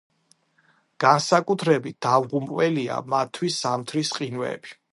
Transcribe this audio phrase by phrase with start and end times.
[1.03, 4.77] განსაკუთრებით დამღუპველია მათთვის ზამთრის ყინვები.